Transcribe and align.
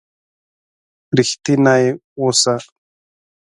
رښتيني 1.17 1.83
وسه. 2.21 2.53